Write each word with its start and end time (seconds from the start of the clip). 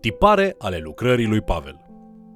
Tipare 0.00 0.54
ale 0.58 0.80
lucrării 0.82 1.26
lui 1.26 1.40
Pavel. 1.40 1.80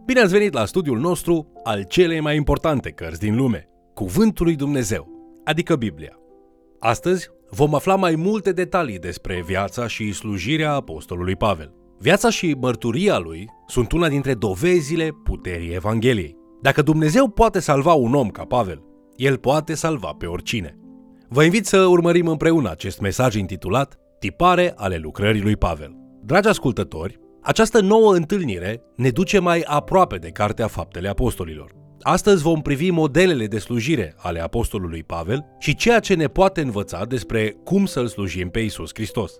Bine 0.06 0.21
ați 0.21 0.32
venit 0.32 0.53
la 0.53 0.64
studiul 0.64 0.98
nostru 0.98 1.53
al 1.64 1.82
celei 1.82 2.21
mai 2.21 2.37
importante 2.37 2.90
cărți 2.90 3.21
din 3.21 3.37
lume, 3.37 3.69
Cuvântul 3.95 4.46
lui 4.46 4.54
Dumnezeu, 4.54 5.08
adică 5.45 5.77
Biblia. 5.77 6.19
Astăzi 6.79 7.29
vom 7.51 7.75
afla 7.75 7.96
mai 7.96 8.14
multe 8.14 8.53
detalii 8.53 8.98
despre 8.98 9.43
viața 9.46 9.86
și 9.86 10.12
slujirea 10.12 10.72
apostolului 10.72 11.36
Pavel. 11.36 11.75
Viața 11.98 12.30
și 12.30 12.56
mărturia 12.61 13.18
lui 13.18 13.48
sunt 13.66 13.92
una 13.92 14.08
dintre 14.08 14.34
dovezile 14.34 15.10
puterii 15.24 15.74
Evangheliei. 15.74 16.36
Dacă 16.62 16.82
Dumnezeu 16.82 17.29
poate 17.29 17.60
salva 17.60 17.92
un 17.92 18.14
om 18.14 18.29
ca 18.29 18.44
Pavel, 18.44 18.82
el 19.16 19.36
poate 19.36 19.74
salva 19.74 20.14
pe 20.18 20.26
oricine. 20.26 20.79
Vă 21.29 21.44
invit 21.44 21.66
să 21.66 21.84
urmărim 21.84 22.26
împreună 22.26 22.70
acest 22.70 23.00
mesaj 23.00 23.34
intitulat 23.34 23.96
Tipare 24.18 24.72
ale 24.76 24.96
lucrării 24.96 25.42
lui 25.42 25.56
Pavel. 25.56 25.96
Dragi 26.25 26.49
ascultători, 26.49 27.21
această 27.43 27.81
nouă 27.81 28.14
întâlnire 28.14 28.82
ne 28.96 29.11
duce 29.11 29.39
mai 29.39 29.63
aproape 29.67 30.17
de 30.17 30.29
Cartea 30.29 30.67
Faptele 30.67 31.09
Apostolilor. 31.09 31.73
Astăzi 32.01 32.42
vom 32.42 32.61
privi 32.61 32.91
modelele 32.91 33.47
de 33.47 33.59
slujire 33.59 34.15
ale 34.17 34.41
apostolului 34.41 35.03
Pavel 35.03 35.45
și 35.59 35.75
ceea 35.75 36.01
ce 36.01 36.15
ne 36.15 36.27
poate 36.27 36.61
învăța 36.61 37.05
despre 37.05 37.56
cum 37.65 37.87
să-L 37.87 38.06
slujim 38.06 38.51
pe 38.51 38.61
Isus 38.61 38.91
Hristos. 38.95 39.33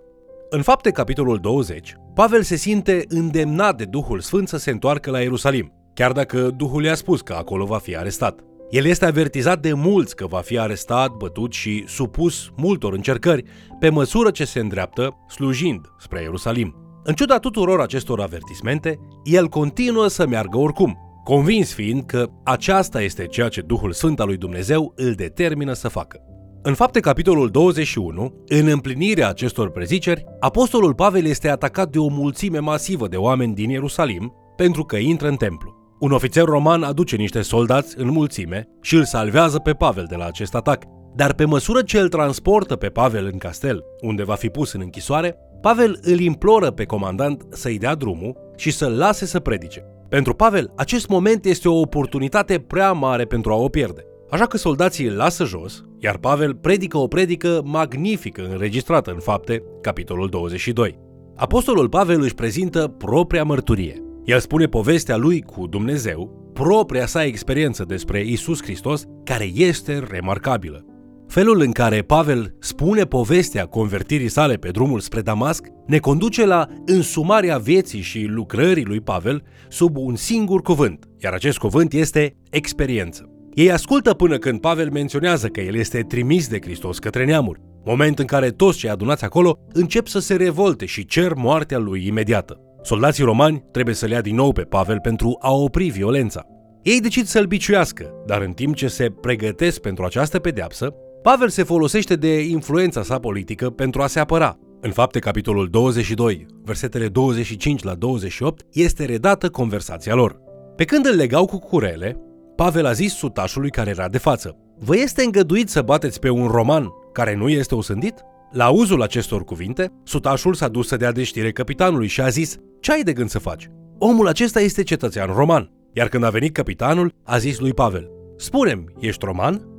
În 0.51 0.62
fapte 0.62 0.91
capitolul 0.91 1.38
20, 1.38 1.95
Pavel 2.15 2.42
se 2.42 2.56
simte 2.56 3.05
îndemnat 3.09 3.77
de 3.77 3.84
Duhul 3.84 4.20
Sfânt 4.20 4.48
să 4.48 4.56
se 4.56 4.70
întoarcă 4.70 5.11
la 5.11 5.20
Ierusalim, 5.20 5.73
chiar 5.95 6.12
dacă 6.12 6.50
Duhul 6.56 6.84
i-a 6.84 6.95
spus 6.95 7.20
că 7.20 7.33
acolo 7.33 7.64
va 7.64 7.78
fi 7.78 7.97
arestat. 7.97 8.41
El 8.70 8.84
este 8.84 9.06
avertizat 9.06 9.61
de 9.61 9.73
mulți 9.73 10.16
că 10.16 10.27
va 10.27 10.41
fi 10.41 10.59
arestat, 10.59 11.11
bătut 11.11 11.53
și 11.53 11.84
supus 11.87 12.50
multor 12.56 12.92
încercări 12.92 13.45
pe 13.78 13.89
măsură 13.89 14.30
ce 14.30 14.45
se 14.45 14.61
îndreaptă 14.61 15.16
slujind 15.28 15.87
spre 15.98 16.23
Ierusalim. 16.23 16.83
În 17.05 17.15
ciuda 17.15 17.38
tuturor 17.38 17.80
acestor 17.80 18.20
avertismente, 18.20 18.98
el 19.25 19.48
continuă 19.48 20.08
să 20.08 20.27
meargă 20.27 20.58
oricum, 20.58 20.98
convins 21.25 21.72
fiind 21.72 22.05
că 22.06 22.28
aceasta 22.44 23.03
este 23.03 23.27
ceea 23.27 23.48
ce 23.48 23.61
Duhul 23.61 23.92
Sfânt 23.92 24.20
al 24.20 24.27
lui 24.27 24.36
Dumnezeu 24.36 24.92
îl 24.97 25.12
determină 25.12 25.72
să 25.72 25.89
facă. 25.89 26.20
În 26.62 26.75
fapte 26.75 27.00
capitolul 27.00 27.50
21, 27.50 28.44
în 28.47 28.67
împlinirea 28.67 29.28
acestor 29.28 29.70
preziceri, 29.70 30.25
apostolul 30.41 30.94
Pavel 30.94 31.25
este 31.25 31.48
atacat 31.48 31.91
de 31.91 31.98
o 31.98 32.09
mulțime 32.09 32.59
masivă 32.59 33.09
de 33.09 33.16
oameni 33.16 33.55
din 33.55 33.70
Ierusalim 33.70 34.33
pentru 34.56 34.84
că 34.84 34.97
intră 34.97 35.28
în 35.28 35.37
templu. 35.37 35.97
Un 36.00 36.11
ofițer 36.11 36.44
roman 36.44 36.83
aduce 36.83 37.16
niște 37.16 37.41
soldați 37.41 37.98
în 37.98 38.11
mulțime 38.11 38.69
și 38.81 38.94
îl 38.94 39.05
salvează 39.05 39.59
pe 39.59 39.72
Pavel 39.72 40.06
de 40.09 40.16
la 40.16 40.25
acest 40.25 40.55
atac. 40.55 40.84
Dar 41.14 41.34
pe 41.34 41.44
măsură 41.44 41.83
ce 41.83 41.98
îl 41.98 42.09
transportă 42.09 42.77
pe 42.77 42.89
Pavel 42.89 43.28
în 43.33 43.39
castel, 43.39 43.84
unde 44.00 44.22
va 44.22 44.34
fi 44.34 44.48
pus 44.48 44.72
în 44.72 44.81
închisoare, 44.81 45.37
Pavel 45.62 45.98
îl 46.02 46.20
imploră 46.20 46.70
pe 46.70 46.84
comandant 46.84 47.46
să-i 47.50 47.78
dea 47.78 47.94
drumul 47.94 48.36
și 48.56 48.70
să-l 48.70 48.96
lase 48.96 49.27
să 49.27 49.41
predice. 49.41 49.84
Pentru 50.08 50.34
Pavel, 50.34 50.72
acest 50.77 51.08
moment 51.08 51.44
este 51.44 51.69
o 51.69 51.80
oportunitate 51.80 52.58
prea 52.58 52.92
mare 52.92 53.24
pentru 53.24 53.52
a 53.52 53.54
o 53.54 53.69
pierde. 53.69 54.04
Așa 54.30 54.46
că 54.46 54.56
soldații 54.56 55.06
îl 55.06 55.16
lasă 55.16 55.44
jos, 55.44 55.82
iar 55.98 56.16
Pavel 56.16 56.54
predică 56.54 56.98
o 56.98 57.06
predică 57.06 57.60
magnifică 57.64 58.48
înregistrată 58.50 59.10
în 59.10 59.19
fapte, 59.19 59.62
capitolul 59.80 60.28
22. 60.28 60.98
Apostolul 61.36 61.88
Pavel 61.88 62.22
își 62.22 62.34
prezintă 62.34 62.94
propria 62.98 63.44
mărturie. 63.44 64.02
El 64.24 64.38
spune 64.38 64.66
povestea 64.66 65.16
lui 65.16 65.41
cu 65.41 65.66
Dumnezeu, 65.66 66.50
propria 66.52 67.06
sa 67.06 67.24
experiență 67.24 67.84
despre 67.84 68.24
Isus 68.24 68.62
Hristos, 68.62 69.04
care 69.24 69.50
este 69.54 70.04
remarcabilă. 70.10 70.91
Felul 71.33 71.61
în 71.61 71.72
care 71.72 72.02
Pavel 72.02 72.55
spune 72.58 73.05
povestea 73.05 73.66
convertirii 73.66 74.28
sale 74.28 74.55
pe 74.55 74.70
drumul 74.70 75.00
spre 75.00 75.20
Damasc 75.20 75.66
ne 75.86 75.98
conduce 75.98 76.47
la 76.47 76.69
însumarea 76.86 77.58
vieții 77.58 78.00
și 78.00 78.25
lucrării 78.25 78.84
lui 78.84 79.00
Pavel 79.00 79.42
sub 79.69 79.97
un 79.97 80.16
singur 80.16 80.62
cuvânt, 80.62 81.08
iar 81.19 81.33
acest 81.33 81.58
cuvânt 81.58 81.92
este 81.92 82.37
experiență. 82.50 83.31
Ei 83.54 83.72
ascultă 83.72 84.15
până 84.15 84.38
când 84.38 84.60
Pavel 84.60 84.91
menționează 84.91 85.48
că 85.48 85.60
el 85.60 85.75
este 85.75 86.00
trimis 86.00 86.48
de 86.48 86.59
Hristos 86.60 86.98
către 86.98 87.25
neamuri, 87.25 87.60
moment 87.84 88.19
în 88.19 88.26
care 88.26 88.50
toți 88.50 88.78
cei 88.78 88.91
adunați 88.91 89.25
acolo 89.25 89.59
încep 89.72 90.06
să 90.06 90.19
se 90.19 90.34
revolte 90.34 90.84
și 90.84 91.06
cer 91.06 91.34
moartea 91.34 91.78
lui 91.78 92.06
imediată. 92.06 92.60
Soldații 92.82 93.25
romani 93.25 93.64
trebuie 93.70 93.94
să 93.94 94.06
le 94.06 94.14
ia 94.14 94.20
din 94.20 94.34
nou 94.34 94.53
pe 94.53 94.62
Pavel 94.62 95.00
pentru 95.00 95.37
a 95.41 95.53
opri 95.53 95.88
violența. 95.88 96.47
Ei 96.82 97.00
decid 97.00 97.26
să-l 97.26 97.47
biciuiască, 97.47 98.10
dar 98.26 98.43
în 98.43 98.53
timp 98.53 98.75
ce 98.75 98.88
se 98.88 99.10
pregătesc 99.20 99.81
pentru 99.81 100.04
această 100.04 100.38
pedeapsă, 100.38 100.94
Pavel 101.22 101.49
se 101.49 101.62
folosește 101.62 102.16
de 102.16 102.41
influența 102.41 103.03
sa 103.03 103.19
politică 103.19 103.71
pentru 103.71 104.03
a 104.03 104.06
se 104.06 104.21
apăra. 104.21 104.59
În 104.81 104.91
fapte, 104.91 105.19
capitolul 105.19 105.69
22, 105.71 106.47
versetele 106.65 107.09
25 107.09 107.83
la 107.83 107.94
28, 107.94 108.66
este 108.72 109.05
redată 109.05 109.49
conversația 109.49 110.15
lor. 110.15 110.41
Pe 110.77 110.84
când 110.84 111.06
îl 111.06 111.16
legau 111.16 111.47
cu 111.47 111.59
curele, 111.59 112.16
Pavel 112.56 112.87
a 112.87 112.93
zis 112.93 113.15
sutașului 113.15 113.71
care 113.71 113.91
era 113.91 114.09
de 114.09 114.19
față, 114.19 114.56
Vă 114.78 114.97
este 114.97 115.22
îngăduit 115.25 115.69
să 115.69 115.82
bateți 115.82 116.19
pe 116.19 116.31
un 116.31 116.47
roman 116.47 116.88
care 117.12 117.34
nu 117.37 117.49
este 117.49 117.75
osândit? 117.75 118.15
La 118.53 118.65
auzul 118.65 119.03
acestor 119.03 119.44
cuvinte, 119.44 119.93
sutașul 120.05 120.55
s-a 120.55 120.69
dus 120.69 120.87
să 120.88 120.97
dea 120.97 121.12
de 121.12 121.22
știre 121.22 121.53
capitanului 121.53 122.06
și 122.06 122.21
a 122.21 122.28
zis, 122.28 122.56
Ce 122.81 122.93
ai 122.93 123.03
de 123.03 123.12
gând 123.12 123.28
să 123.28 123.38
faci? 123.38 123.71
Omul 123.99 124.28
acesta 124.28 124.61
este 124.61 124.82
cetățean 124.82 125.32
roman. 125.34 125.71
Iar 125.93 126.09
când 126.09 126.25
a 126.25 126.31
venit 126.31 126.53
capitanul, 126.53 127.12
a 127.25 127.38
zis 127.38 127.59
lui 127.59 127.72
Pavel, 127.72 128.11
Spune-mi, 128.37 128.84
ești 128.99 129.25
roman? 129.25 129.72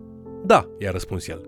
Da, 0.45 0.67
i-a 0.79 0.91
răspuns 0.91 1.27
el. 1.27 1.41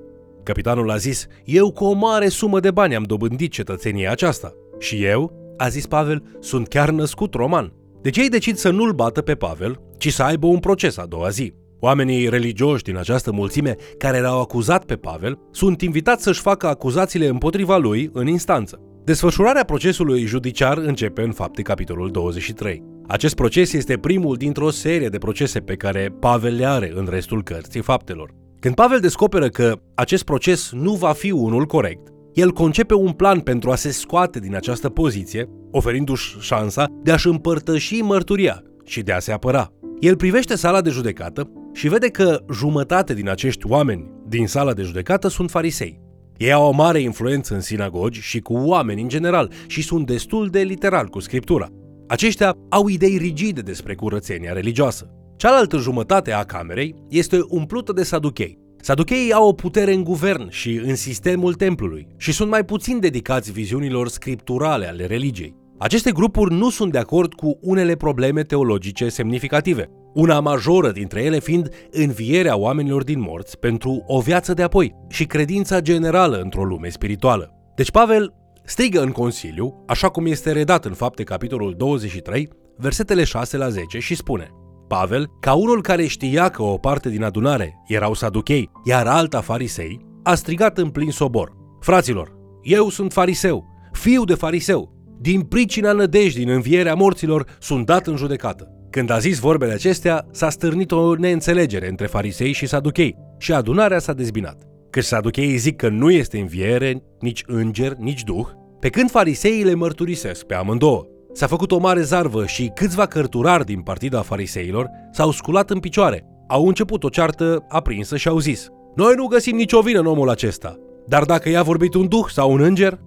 Capitanul 0.43 0.91
a 0.91 0.95
zis, 0.95 1.27
eu 1.45 1.71
cu 1.71 1.83
o 1.83 1.93
mare 1.93 2.27
sumă 2.27 2.59
de 2.59 2.71
bani 2.71 2.95
am 2.95 3.03
dobândit 3.03 3.51
cetățenia 3.51 4.11
aceasta. 4.11 4.53
Și 4.79 5.03
eu, 5.03 5.53
a 5.57 5.67
zis 5.67 5.87
Pavel, 5.87 6.23
sunt 6.39 6.67
chiar 6.67 6.89
născut 6.89 7.33
roman. 7.33 7.73
Deci 8.01 8.17
ei 8.17 8.29
decid 8.29 8.55
să 8.55 8.69
nu-l 8.69 8.91
bată 8.91 9.21
pe 9.21 9.35
Pavel, 9.35 9.81
ci 9.97 10.13
să 10.13 10.23
aibă 10.23 10.47
un 10.47 10.59
proces 10.59 10.97
a 10.97 11.05
doua 11.05 11.29
zi. 11.29 11.53
Oamenii 11.79 12.29
religioși 12.29 12.83
din 12.83 12.97
această 12.97 13.31
mulțime 13.31 13.75
care 13.97 14.19
l-au 14.19 14.41
acuzat 14.41 14.85
pe 14.85 14.95
Pavel 14.95 15.39
sunt 15.51 15.81
invitați 15.81 16.23
să-și 16.23 16.41
facă 16.41 16.67
acuzațiile 16.67 17.27
împotriva 17.27 17.77
lui 17.77 18.09
în 18.13 18.27
instanță. 18.27 18.79
Desfășurarea 19.03 19.63
procesului 19.63 20.25
judiciar 20.25 20.77
începe 20.77 21.21
în 21.21 21.31
fapte 21.31 21.61
capitolul 21.61 22.11
23. 22.11 22.83
Acest 23.07 23.35
proces 23.35 23.73
este 23.73 23.97
primul 23.97 24.35
dintr-o 24.35 24.69
serie 24.69 25.07
de 25.07 25.17
procese 25.17 25.59
pe 25.59 25.75
care 25.75 26.15
Pavel 26.19 26.55
le 26.55 26.65
are 26.65 26.91
în 26.95 27.07
restul 27.09 27.43
cărții 27.43 27.81
faptelor. 27.81 28.44
Când 28.65 28.77
Pavel 28.77 28.99
descoperă 28.99 29.49
că 29.49 29.79
acest 29.93 30.23
proces 30.23 30.71
nu 30.71 30.93
va 30.93 31.11
fi 31.11 31.31
unul 31.31 31.65
corect, 31.65 32.07
el 32.33 32.51
concepe 32.51 32.93
un 32.93 33.11
plan 33.11 33.39
pentru 33.39 33.71
a 33.71 33.75
se 33.75 33.91
scoate 33.91 34.39
din 34.39 34.55
această 34.55 34.89
poziție, 34.89 35.49
oferindu-și 35.71 36.37
șansa 36.39 36.85
de 37.03 37.11
a-și 37.11 37.27
împărtăși 37.27 38.01
mărturia 38.01 38.63
și 38.85 39.01
de 39.01 39.11
a 39.11 39.19
se 39.19 39.31
apăra. 39.31 39.71
El 39.99 40.15
privește 40.15 40.55
sala 40.55 40.81
de 40.81 40.89
judecată 40.89 41.51
și 41.73 41.87
vede 41.87 42.07
că 42.07 42.43
jumătate 42.53 43.13
din 43.13 43.29
acești 43.29 43.67
oameni 43.67 44.11
din 44.27 44.47
sala 44.47 44.73
de 44.73 44.81
judecată 44.81 45.27
sunt 45.27 45.49
farisei. 45.49 45.99
Ei 46.37 46.51
au 46.51 46.67
o 46.67 46.71
mare 46.71 46.99
influență 46.99 47.53
în 47.53 47.61
sinagogi 47.61 48.21
și 48.21 48.39
cu 48.39 48.53
oameni 48.53 49.01
în 49.01 49.07
general 49.07 49.51
și 49.67 49.81
sunt 49.81 50.05
destul 50.05 50.47
de 50.47 50.59
literal 50.59 51.07
cu 51.07 51.19
scriptura. 51.19 51.67
Aceștia 52.07 52.57
au 52.69 52.87
idei 52.87 53.17
rigide 53.17 53.61
despre 53.61 53.95
curățenia 53.95 54.53
religioasă. 54.53 55.09
Cealaltă 55.37 55.77
jumătate 55.77 56.31
a 56.31 56.43
camerei 56.43 56.95
este 57.09 57.39
umplută 57.47 57.93
de 57.93 58.03
saduchei. 58.03 58.59
Saducheii 58.81 59.33
au 59.33 59.47
o 59.47 59.53
putere 59.53 59.93
în 59.93 60.03
guvern 60.03 60.49
și 60.49 60.81
în 60.85 60.95
sistemul 60.95 61.53
templului 61.53 62.07
și 62.17 62.31
sunt 62.31 62.49
mai 62.49 62.65
puțin 62.65 62.99
dedicați 62.99 63.51
viziunilor 63.51 64.07
scripturale 64.07 64.87
ale 64.87 65.05
religiei. 65.05 65.55
Aceste 65.77 66.11
grupuri 66.11 66.53
nu 66.53 66.69
sunt 66.69 66.91
de 66.91 66.97
acord 66.97 67.33
cu 67.33 67.57
unele 67.61 67.95
probleme 67.95 68.43
teologice 68.43 69.09
semnificative, 69.09 69.89
una 70.13 70.39
majoră 70.39 70.91
dintre 70.91 71.23
ele 71.23 71.39
fiind 71.39 71.69
învierea 71.91 72.57
oamenilor 72.57 73.03
din 73.03 73.19
morți 73.19 73.59
pentru 73.59 74.03
o 74.07 74.19
viață 74.19 74.53
de 74.53 74.63
apoi 74.63 74.95
și 75.09 75.25
credința 75.25 75.81
generală 75.81 76.37
într-o 76.37 76.63
lume 76.63 76.89
spirituală. 76.89 77.51
Deci 77.75 77.91
Pavel 77.91 78.33
strigă 78.63 79.01
în 79.01 79.11
Consiliu, 79.11 79.83
așa 79.87 80.09
cum 80.09 80.25
este 80.25 80.51
redat 80.51 80.85
în 80.85 80.93
fapte 80.93 81.23
capitolul 81.23 81.73
23, 81.77 82.49
versetele 82.77 83.23
6 83.23 83.57
la 83.57 83.69
10 83.69 83.99
și 83.99 84.15
spune 84.15 84.49
Pavel, 84.87 85.31
ca 85.39 85.53
unul 85.53 85.81
care 85.81 86.05
știa 86.05 86.49
că 86.49 86.61
o 86.63 86.77
parte 86.77 87.09
din 87.09 87.23
adunare 87.23 87.81
erau 87.87 88.13
saduchei, 88.13 88.71
iar 88.83 89.07
alta 89.07 89.41
farisei, 89.41 89.99
a 90.23 90.35
strigat 90.35 90.77
în 90.77 90.89
plin 90.89 91.11
sobor. 91.11 91.51
Fraților, 91.79 92.35
eu 92.63 92.89
sunt 92.89 93.13
fariseu, 93.13 93.65
fiu 93.91 94.23
de 94.23 94.33
fariseu. 94.33 94.93
Din 95.21 95.41
pricina 95.41 95.91
nădejdii 95.91 96.43
în 96.43 96.49
învierea 96.49 96.95
morților 96.95 97.45
sunt 97.59 97.85
dat 97.85 98.07
în 98.07 98.15
judecată. 98.15 98.69
Când 98.89 99.09
a 99.09 99.17
zis 99.17 99.39
vorbele 99.39 99.73
acestea, 99.73 100.27
s-a 100.31 100.49
stârnit 100.49 100.91
o 100.91 101.15
neînțelegere 101.15 101.89
între 101.89 102.05
farisei 102.05 102.51
și 102.51 102.65
saduchei 102.65 103.15
și 103.37 103.53
adunarea 103.53 103.99
s-a 103.99 104.13
dezbinat. 104.13 104.63
Căci 104.89 105.03
saducheii 105.03 105.57
zic 105.57 105.75
că 105.75 105.89
nu 105.89 106.11
este 106.11 106.39
înviere, 106.39 107.03
nici 107.19 107.43
înger, 107.45 107.93
nici 107.93 108.23
duh, 108.23 108.47
pe 108.79 108.89
când 108.89 109.09
fariseii 109.09 109.63
le 109.63 109.73
mărturisesc 109.73 110.45
pe 110.45 110.53
amândouă. 110.53 111.05
S-a 111.37 111.47
făcut 111.47 111.71
o 111.71 111.77
mare 111.77 112.01
zarvă 112.01 112.45
și 112.45 112.71
câțiva 112.75 113.05
cărturari 113.05 113.65
din 113.65 113.81
partida 113.81 114.21
fariseilor 114.21 114.89
s-au 115.11 115.31
sculat 115.31 115.69
în 115.69 115.79
picioare. 115.79 116.25
Au 116.47 116.67
început 116.67 117.03
o 117.03 117.09
ceartă 117.09 117.65
aprinsă 117.69 118.17
și 118.17 118.27
au 118.27 118.39
zis 118.39 118.67
Noi 118.95 119.13
nu 119.15 119.25
găsim 119.25 119.55
nicio 119.55 119.81
vină 119.81 119.99
în 119.99 120.05
omul 120.05 120.29
acesta, 120.29 120.75
dar 121.07 121.23
dacă 121.23 121.49
i-a 121.49 121.63
vorbit 121.63 121.93
un 121.93 122.07
duh 122.07 122.25
sau 122.27 122.51
un 122.51 122.61
înger, 122.61 122.99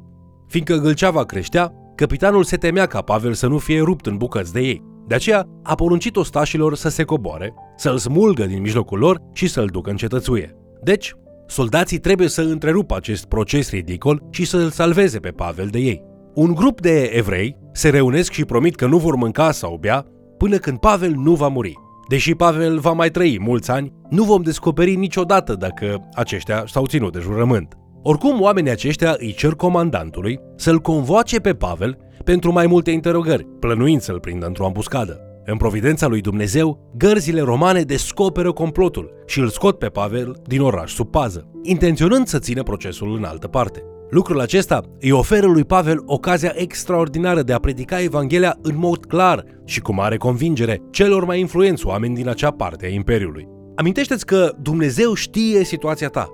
fiindcă 0.48 0.76
gâlceava 0.76 1.24
creștea, 1.24 1.72
capitanul 1.94 2.44
se 2.44 2.56
temea 2.56 2.86
ca 2.86 3.00
Pavel 3.00 3.32
să 3.32 3.46
nu 3.46 3.58
fie 3.58 3.80
rupt 3.80 4.06
în 4.06 4.16
bucăți 4.16 4.52
de 4.52 4.60
ei. 4.60 4.82
De 5.06 5.14
aceea 5.14 5.44
a 5.62 5.74
poruncit 5.74 6.16
ostașilor 6.16 6.74
să 6.74 6.88
se 6.88 7.04
coboare, 7.04 7.54
să-l 7.76 7.98
smulgă 7.98 8.46
din 8.46 8.60
mijlocul 8.60 8.98
lor 8.98 9.20
și 9.32 9.46
să-l 9.46 9.66
ducă 9.66 9.90
în 9.90 9.96
cetățuie. 9.96 10.56
Deci, 10.82 11.14
soldații 11.46 11.98
trebuie 11.98 12.28
să 12.28 12.42
întrerupă 12.42 12.96
acest 12.96 13.24
proces 13.24 13.70
ridicol 13.70 14.22
și 14.30 14.44
să-l 14.44 14.70
salveze 14.70 15.18
pe 15.18 15.30
Pavel 15.30 15.66
de 15.66 15.78
ei. 15.78 16.07
Un 16.38 16.54
grup 16.54 16.80
de 16.80 17.02
evrei 17.02 17.56
se 17.72 17.88
reunesc 17.88 18.32
și 18.32 18.44
promit 18.44 18.74
că 18.74 18.86
nu 18.86 18.98
vor 18.98 19.14
mânca 19.14 19.50
sau 19.50 19.76
bea 19.80 20.06
până 20.36 20.56
când 20.56 20.78
Pavel 20.78 21.14
nu 21.16 21.34
va 21.34 21.48
muri. 21.48 21.74
Deși 22.08 22.34
Pavel 22.34 22.78
va 22.78 22.92
mai 22.92 23.10
trăi 23.10 23.38
mulți 23.40 23.70
ani, 23.70 23.92
nu 24.10 24.24
vom 24.24 24.42
descoperi 24.42 24.94
niciodată 24.94 25.54
dacă 25.54 26.08
aceștia 26.14 26.64
s-au 26.66 26.86
ținut 26.86 27.12
de 27.12 27.18
jurământ. 27.20 27.74
Oricum, 28.02 28.40
oamenii 28.40 28.70
aceștia 28.70 29.16
îi 29.18 29.32
cer 29.32 29.52
comandantului 29.52 30.40
să-l 30.56 30.78
convoace 30.78 31.38
pe 31.38 31.54
Pavel 31.54 31.98
pentru 32.24 32.52
mai 32.52 32.66
multe 32.66 32.90
interogări, 32.90 33.46
plănuind 33.60 34.00
să-l 34.00 34.20
prindă 34.20 34.46
într-o 34.46 34.64
ambuscadă. 34.64 35.20
În 35.44 35.56
providența 35.56 36.06
lui 36.06 36.20
Dumnezeu, 36.20 36.92
gărzile 36.96 37.40
romane 37.40 37.82
descoperă 37.82 38.52
complotul 38.52 39.10
și 39.26 39.38
îl 39.40 39.48
scot 39.48 39.78
pe 39.78 39.86
Pavel 39.86 40.40
din 40.46 40.60
oraș 40.60 40.92
sub 40.92 41.10
pază, 41.10 41.50
intenționând 41.62 42.26
să 42.26 42.38
țină 42.38 42.62
procesul 42.62 43.16
în 43.16 43.24
altă 43.24 43.48
parte. 43.48 43.82
Lucrul 44.10 44.40
acesta 44.40 44.82
îi 45.00 45.10
oferă 45.10 45.46
lui 45.46 45.64
Pavel 45.64 46.02
ocazia 46.06 46.52
extraordinară 46.54 47.42
de 47.42 47.52
a 47.52 47.58
predica 47.58 48.02
Evanghelia 48.02 48.58
în 48.62 48.76
mod 48.76 49.04
clar 49.04 49.44
și 49.64 49.80
cu 49.80 49.94
mare 49.94 50.16
convingere 50.16 50.82
celor 50.90 51.24
mai 51.24 51.40
influenți 51.40 51.86
oameni 51.86 52.14
din 52.14 52.28
acea 52.28 52.50
parte 52.50 52.86
a 52.86 52.88
Imperiului. 52.88 53.48
Amintește-ți 53.74 54.26
că 54.26 54.52
Dumnezeu 54.62 55.14
știe 55.14 55.64
situația 55.64 56.08
ta. 56.08 56.28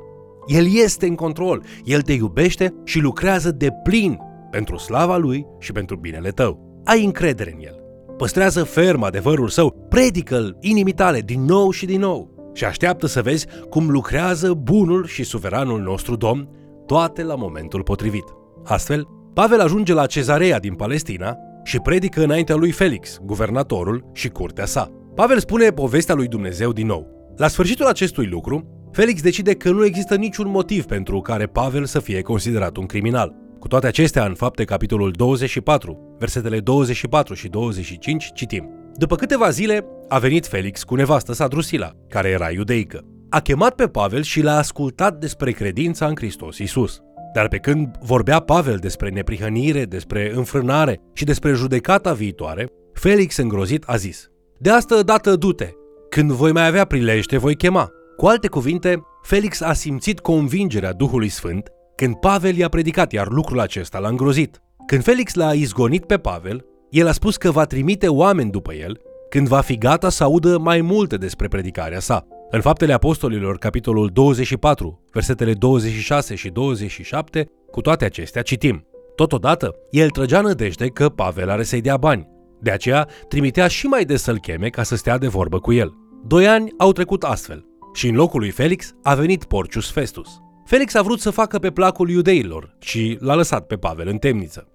El 0.46 0.66
este 0.82 1.06
în 1.06 1.14
control, 1.14 1.62
El 1.84 2.02
te 2.02 2.12
iubește 2.12 2.74
și 2.84 2.98
lucrează 2.98 3.50
de 3.50 3.68
plin 3.82 4.18
pentru 4.50 4.76
slava 4.76 5.16
Lui 5.16 5.46
și 5.58 5.72
pentru 5.72 5.96
binele 5.96 6.30
tău. 6.30 6.80
Ai 6.84 7.04
încredere 7.04 7.52
în 7.56 7.64
El. 7.64 7.82
Păstrează 8.16 8.64
ferm 8.64 9.02
adevărul 9.02 9.48
său, 9.48 9.86
predică-l 9.88 10.56
inimii 10.60 10.92
tale 10.92 11.20
din 11.20 11.44
nou 11.44 11.70
și 11.70 11.86
din 11.86 12.00
nou 12.00 12.50
și 12.52 12.64
așteaptă 12.64 13.06
să 13.06 13.22
vezi 13.22 13.46
cum 13.70 13.90
lucrează 13.90 14.52
bunul 14.52 15.06
și 15.06 15.22
suveranul 15.22 15.80
nostru 15.80 16.16
Domn 16.16 16.48
toate 16.86 17.22
la 17.22 17.34
momentul 17.34 17.82
potrivit. 17.82 18.24
Astfel, 18.64 19.06
Pavel 19.34 19.60
ajunge 19.60 19.92
la 19.92 20.06
Cezarea 20.06 20.58
din 20.58 20.74
Palestina 20.74 21.36
și 21.64 21.78
predică 21.78 22.22
înaintea 22.22 22.54
lui 22.54 22.70
Felix, 22.70 23.18
guvernatorul 23.22 24.10
și 24.12 24.28
curtea 24.28 24.66
sa. 24.66 24.90
Pavel 25.14 25.38
spune 25.38 25.70
povestea 25.70 26.14
lui 26.14 26.26
Dumnezeu 26.26 26.72
din 26.72 26.86
nou. 26.86 27.32
La 27.36 27.48
sfârșitul 27.48 27.86
acestui 27.86 28.26
lucru, 28.26 28.88
Felix 28.92 29.22
decide 29.22 29.54
că 29.54 29.70
nu 29.70 29.84
există 29.84 30.14
niciun 30.14 30.48
motiv 30.48 30.84
pentru 30.84 31.20
care 31.20 31.46
Pavel 31.46 31.84
să 31.84 32.00
fie 32.00 32.20
considerat 32.20 32.76
un 32.76 32.86
criminal. 32.86 33.34
Cu 33.58 33.68
toate 33.68 33.86
acestea, 33.86 34.24
în 34.24 34.34
fapte 34.34 34.64
capitolul 34.64 35.10
24, 35.10 36.16
versetele 36.18 36.60
24 36.60 37.34
și 37.34 37.48
25, 37.48 38.30
citim. 38.34 38.70
După 38.94 39.16
câteva 39.16 39.50
zile, 39.50 39.86
a 40.08 40.18
venit 40.18 40.46
Felix 40.46 40.82
cu 40.82 40.94
nevastă 40.94 41.32
sa 41.32 41.48
Drusila, 41.48 41.90
care 42.08 42.28
era 42.28 42.50
iudeică 42.50 43.04
a 43.28 43.40
chemat 43.40 43.74
pe 43.74 43.88
Pavel 43.88 44.22
și 44.22 44.42
l-a 44.42 44.56
ascultat 44.56 45.18
despre 45.18 45.50
credința 45.50 46.06
în 46.06 46.14
Hristos 46.16 46.58
Isus. 46.58 47.00
Dar 47.34 47.48
pe 47.48 47.58
când 47.58 47.96
vorbea 48.00 48.40
Pavel 48.40 48.76
despre 48.76 49.08
neprihănire, 49.08 49.84
despre 49.84 50.32
înfrânare 50.34 51.00
și 51.12 51.24
despre 51.24 51.52
judecata 51.52 52.12
viitoare, 52.12 52.68
Felix 52.92 53.36
îngrozit 53.36 53.84
a 53.86 53.96
zis, 53.96 54.28
De 54.58 54.70
asta 54.70 55.02
dată 55.02 55.36
du-te, 55.36 55.70
când 56.10 56.30
voi 56.30 56.52
mai 56.52 56.66
avea 56.66 56.84
prilej 56.84 57.24
te 57.24 57.36
voi 57.36 57.56
chema. 57.56 57.90
Cu 58.16 58.26
alte 58.26 58.48
cuvinte, 58.48 59.02
Felix 59.22 59.60
a 59.60 59.72
simțit 59.72 60.20
convingerea 60.20 60.92
Duhului 60.92 61.28
Sfânt 61.28 61.68
când 61.96 62.14
Pavel 62.14 62.56
i-a 62.56 62.68
predicat, 62.68 63.12
iar 63.12 63.28
lucrul 63.28 63.60
acesta 63.60 63.98
l-a 63.98 64.08
îngrozit. 64.08 64.60
Când 64.86 65.02
Felix 65.02 65.34
l-a 65.34 65.52
izgonit 65.52 66.04
pe 66.04 66.16
Pavel, 66.16 66.64
el 66.90 67.06
a 67.06 67.12
spus 67.12 67.36
că 67.36 67.50
va 67.50 67.64
trimite 67.64 68.08
oameni 68.08 68.50
după 68.50 68.74
el 68.74 69.00
când 69.34 69.48
va 69.48 69.60
fi 69.60 69.78
gata 69.78 70.08
să 70.08 70.24
audă 70.24 70.58
mai 70.58 70.80
multe 70.80 71.16
despre 71.16 71.48
predicarea 71.48 72.00
sa. 72.00 72.26
În 72.54 72.60
Faptele 72.60 72.92
Apostolilor, 72.92 73.58
capitolul 73.58 74.10
24, 74.12 75.04
versetele 75.12 75.52
26 75.52 76.34
și 76.34 76.48
27, 76.48 77.50
cu 77.70 77.80
toate 77.80 78.04
acestea 78.04 78.42
citim. 78.42 78.86
Totodată, 79.14 79.74
el 79.90 80.10
trăgea 80.10 80.40
nădejde 80.40 80.86
că 80.86 81.08
Pavel 81.08 81.50
are 81.50 81.62
să-i 81.62 81.80
dea 81.80 81.96
bani. 81.96 82.28
De 82.60 82.70
aceea, 82.70 83.08
trimitea 83.28 83.66
și 83.66 83.86
mai 83.86 84.04
des 84.04 84.22
să-l 84.22 84.38
cheme 84.38 84.68
ca 84.68 84.82
să 84.82 84.96
stea 84.96 85.18
de 85.18 85.26
vorbă 85.26 85.58
cu 85.58 85.72
el. 85.72 85.94
Doi 86.26 86.48
ani 86.48 86.72
au 86.78 86.92
trecut 86.92 87.22
astfel 87.22 87.64
și 87.94 88.08
în 88.08 88.14
locul 88.14 88.40
lui 88.40 88.50
Felix 88.50 88.92
a 89.02 89.14
venit 89.14 89.44
Porcius 89.44 89.90
Festus. 89.90 90.28
Felix 90.64 90.94
a 90.94 91.02
vrut 91.02 91.20
să 91.20 91.30
facă 91.30 91.58
pe 91.58 91.70
placul 91.70 92.10
iudeilor 92.10 92.76
și 92.80 93.16
l-a 93.20 93.34
lăsat 93.34 93.66
pe 93.66 93.76
Pavel 93.76 94.08
în 94.08 94.16
temniță. 94.16 94.68